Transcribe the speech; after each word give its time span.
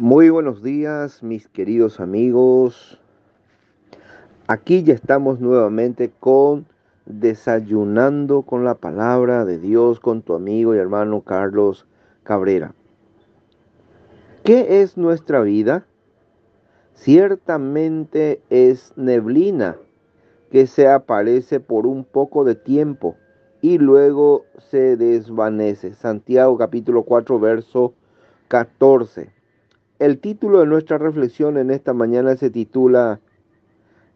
Muy 0.00 0.30
buenos 0.30 0.62
días, 0.62 1.22
mis 1.22 1.46
queridos 1.46 2.00
amigos. 2.00 2.98
Aquí 4.46 4.82
ya 4.82 4.94
estamos 4.94 5.40
nuevamente 5.40 6.10
con 6.18 6.64
Desayunando 7.04 8.40
con 8.40 8.64
la 8.64 8.76
palabra 8.76 9.44
de 9.44 9.58
Dios 9.58 10.00
con 10.00 10.22
tu 10.22 10.32
amigo 10.32 10.74
y 10.74 10.78
hermano 10.78 11.20
Carlos 11.20 11.86
Cabrera. 12.22 12.72
¿Qué 14.42 14.80
es 14.80 14.96
nuestra 14.96 15.42
vida? 15.42 15.84
Ciertamente 16.94 18.40
es 18.48 18.94
neblina 18.96 19.76
que 20.50 20.66
se 20.66 20.88
aparece 20.88 21.60
por 21.60 21.86
un 21.86 22.04
poco 22.04 22.44
de 22.44 22.54
tiempo 22.54 23.16
y 23.60 23.76
luego 23.76 24.46
se 24.70 24.96
desvanece. 24.96 25.92
Santiago 25.92 26.56
capítulo 26.56 27.02
4 27.02 27.38
verso 27.38 27.92
14. 28.48 29.39
El 30.00 30.18
título 30.18 30.60
de 30.60 30.66
nuestra 30.66 30.96
reflexión 30.96 31.58
en 31.58 31.70
esta 31.70 31.92
mañana 31.92 32.34
se 32.34 32.48
titula 32.48 33.20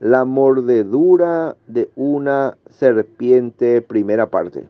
La 0.01 0.25
mordedura 0.25 1.57
de 1.67 1.91
una 1.95 2.57
serpiente, 2.71 3.83
primera 3.83 4.31
parte. 4.31 4.67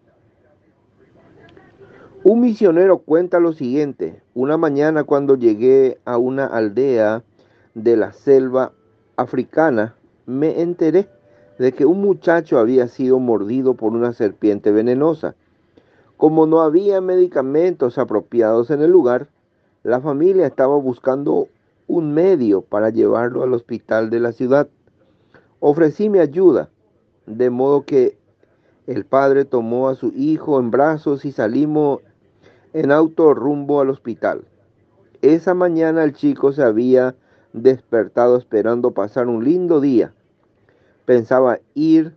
Un 2.24 2.40
misionero 2.40 2.98
cuenta 2.98 3.38
lo 3.38 3.52
siguiente. 3.52 4.22
Una 4.34 4.56
mañana 4.56 5.04
cuando 5.04 5.36
llegué 5.36 5.98
a 6.04 6.18
una 6.18 6.46
aldea 6.46 7.22
de 7.74 7.96
la 7.96 8.12
selva 8.12 8.72
africana, 9.16 9.94
me 10.26 10.62
enteré 10.62 11.08
de 11.60 11.70
que 11.70 11.86
un 11.86 12.00
muchacho 12.00 12.58
había 12.58 12.88
sido 12.88 13.20
mordido 13.20 13.74
por 13.74 13.92
una 13.92 14.14
serpiente 14.14 14.72
venenosa. 14.72 15.36
Como 16.16 16.46
no 16.46 16.62
había 16.62 17.00
medicamentos 17.00 17.98
apropiados 17.98 18.72
en 18.72 18.82
el 18.82 18.90
lugar, 18.90 19.28
la 19.84 20.00
familia 20.00 20.46
estaba 20.46 20.76
buscando 20.76 21.48
un 21.86 22.14
medio 22.14 22.62
para 22.62 22.88
llevarlo 22.88 23.42
al 23.42 23.52
hospital 23.52 24.08
de 24.08 24.18
la 24.18 24.32
ciudad. 24.32 24.66
Ofrecí 25.60 26.08
mi 26.08 26.20
ayuda, 26.20 26.70
de 27.26 27.50
modo 27.50 27.84
que 27.84 28.16
el 28.86 29.04
padre 29.04 29.44
tomó 29.44 29.90
a 29.90 29.94
su 29.94 30.08
hijo 30.16 30.58
en 30.58 30.70
brazos 30.70 31.26
y 31.26 31.32
salimos 31.32 32.00
en 32.72 32.92
auto 32.92 33.34
rumbo 33.34 33.82
al 33.82 33.90
hospital. 33.90 34.46
Esa 35.20 35.52
mañana 35.52 36.02
el 36.02 36.14
chico 36.14 36.52
se 36.52 36.62
había 36.62 37.14
despertado 37.52 38.38
esperando 38.38 38.92
pasar 38.92 39.28
un 39.28 39.44
lindo 39.44 39.82
día. 39.82 40.14
Pensaba 41.04 41.60
ir 41.74 42.16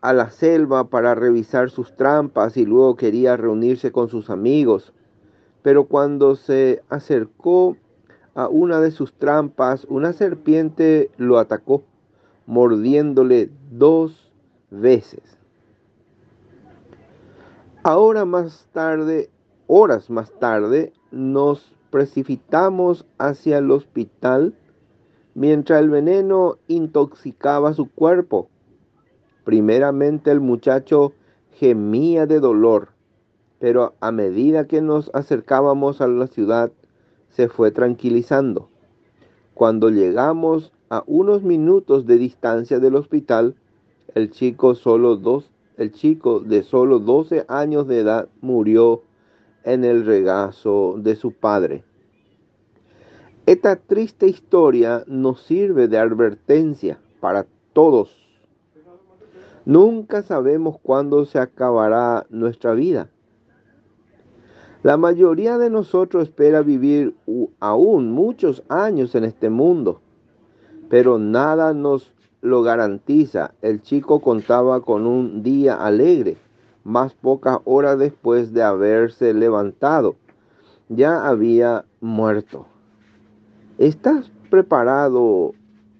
a 0.00 0.12
la 0.12 0.30
selva 0.30 0.84
para 0.84 1.16
revisar 1.16 1.70
sus 1.70 1.96
trampas 1.96 2.56
y 2.56 2.64
luego 2.64 2.94
quería 2.94 3.36
reunirse 3.36 3.90
con 3.90 4.08
sus 4.08 4.30
amigos 4.30 4.92
pero 5.68 5.84
cuando 5.84 6.34
se 6.34 6.82
acercó 6.88 7.76
a 8.34 8.48
una 8.48 8.80
de 8.80 8.90
sus 8.90 9.12
trampas, 9.12 9.84
una 9.90 10.14
serpiente 10.14 11.10
lo 11.18 11.38
atacó, 11.38 11.82
mordiéndole 12.46 13.50
dos 13.70 14.32
veces. 14.70 15.20
Ahora 17.82 18.24
más 18.24 18.66
tarde, 18.72 19.28
horas 19.66 20.08
más 20.08 20.32
tarde, 20.38 20.94
nos 21.10 21.74
precipitamos 21.90 23.04
hacia 23.18 23.58
el 23.58 23.70
hospital 23.70 24.54
mientras 25.34 25.82
el 25.82 25.90
veneno 25.90 26.56
intoxicaba 26.66 27.74
su 27.74 27.90
cuerpo. 27.90 28.48
Primeramente 29.44 30.30
el 30.30 30.40
muchacho 30.40 31.12
gemía 31.52 32.24
de 32.24 32.40
dolor 32.40 32.96
pero 33.58 33.94
a 34.00 34.12
medida 34.12 34.66
que 34.66 34.80
nos 34.80 35.10
acercábamos 35.14 36.00
a 36.00 36.08
la 36.08 36.26
ciudad 36.26 36.70
se 37.30 37.48
fue 37.48 37.70
tranquilizando. 37.70 38.68
Cuando 39.54 39.90
llegamos 39.90 40.72
a 40.90 41.02
unos 41.06 41.42
minutos 41.42 42.06
de 42.06 42.18
distancia 42.18 42.78
del 42.78 42.94
hospital, 42.94 43.56
el 44.14 44.30
chico, 44.30 44.74
de 44.74 46.62
solo 46.62 46.98
12 46.98 47.44
años 47.48 47.86
de 47.86 48.00
edad 48.00 48.28
murió 48.40 49.02
en 49.64 49.84
el 49.84 50.06
regazo 50.06 50.96
de 50.98 51.16
su 51.16 51.32
padre. 51.32 51.84
Esta 53.46 53.76
triste 53.76 54.28
historia 54.28 55.04
nos 55.06 55.42
sirve 55.42 55.88
de 55.88 55.98
advertencia 55.98 56.98
para 57.20 57.46
todos. 57.72 58.14
Nunca 59.64 60.22
sabemos 60.22 60.78
cuándo 60.82 61.24
se 61.26 61.38
acabará 61.38 62.26
nuestra 62.30 62.72
vida. 62.74 63.10
La 64.88 64.96
mayoría 64.96 65.58
de 65.58 65.68
nosotros 65.68 66.22
espera 66.22 66.62
vivir 66.62 67.14
aún 67.60 68.10
muchos 68.10 68.62
años 68.70 69.14
en 69.14 69.24
este 69.24 69.50
mundo, 69.50 70.00
pero 70.88 71.18
nada 71.18 71.74
nos 71.74 72.10
lo 72.40 72.62
garantiza. 72.62 73.52
El 73.60 73.82
chico 73.82 74.20
contaba 74.20 74.80
con 74.80 75.06
un 75.06 75.42
día 75.42 75.74
alegre, 75.74 76.38
más 76.84 77.12
pocas 77.12 77.58
horas 77.66 77.98
después 77.98 78.54
de 78.54 78.62
haberse 78.62 79.34
levantado. 79.34 80.16
Ya 80.88 81.28
había 81.28 81.84
muerto. 82.00 82.64
¿Estás 83.76 84.32
preparado, 84.48 85.52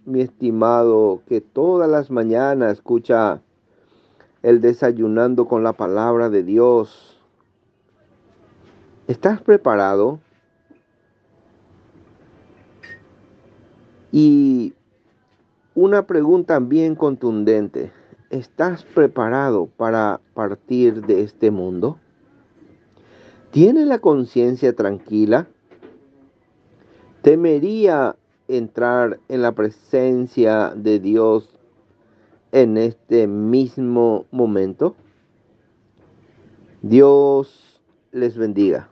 mi 0.06 0.22
estimado, 0.22 1.20
que 1.26 1.43
todas 1.43 1.91
las 1.91 2.10
mañanas 2.10 2.72
escucha 2.72 3.43
el 4.43 4.62
desayunando 4.62 5.47
con 5.47 5.62
la 5.62 5.75
palabra 5.75 6.31
de 6.31 6.43
Dios? 6.43 7.18
¿Estás 9.09 9.41
preparado? 9.41 10.21
Y 14.13 14.75
una 15.75 16.07
pregunta 16.07 16.59
bien 16.59 16.95
contundente. 16.95 17.91
¿Estás 18.29 18.85
preparado 18.85 19.65
para 19.65 20.21
partir 20.35 21.07
de 21.07 21.23
este 21.23 21.51
mundo? 21.51 21.99
¿Tienes 23.51 23.87
la 23.87 23.99
conciencia 23.99 24.77
tranquila? 24.77 25.49
¿Temería 27.23 28.15
entrar 28.47 29.21
en 29.31 29.41
la 29.41 29.53
presencia 29.53 30.75
de 30.77 30.99
Dios 30.99 31.49
en 32.53 32.77
este 32.77 33.27
mismo 33.27 34.27
momento? 34.31 34.97
Dios 36.83 37.81
les 38.13 38.37
bendiga. 38.37 38.91